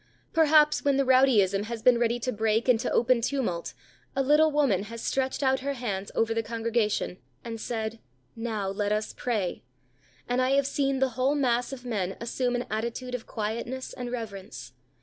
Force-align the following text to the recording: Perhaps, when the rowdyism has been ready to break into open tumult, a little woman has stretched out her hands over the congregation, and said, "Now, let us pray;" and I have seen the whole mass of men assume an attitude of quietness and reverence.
Perhaps, 0.33 0.83
when 0.83 0.97
the 0.97 1.05
rowdyism 1.05 1.65
has 1.65 1.83
been 1.83 1.99
ready 1.99 2.19
to 2.21 2.31
break 2.31 2.67
into 2.67 2.89
open 2.89 3.21
tumult, 3.21 3.75
a 4.15 4.23
little 4.23 4.49
woman 4.51 4.85
has 4.85 4.99
stretched 5.03 5.43
out 5.43 5.59
her 5.59 5.73
hands 5.73 6.09
over 6.15 6.33
the 6.33 6.41
congregation, 6.41 7.19
and 7.43 7.61
said, 7.61 7.99
"Now, 8.35 8.67
let 8.67 8.91
us 8.91 9.13
pray;" 9.13 9.61
and 10.27 10.41
I 10.41 10.53
have 10.53 10.65
seen 10.65 10.97
the 11.01 11.09
whole 11.09 11.35
mass 11.35 11.71
of 11.71 11.85
men 11.85 12.17
assume 12.19 12.55
an 12.55 12.65
attitude 12.71 13.13
of 13.13 13.27
quietness 13.27 13.93
and 13.93 14.11
reverence. 14.11 14.73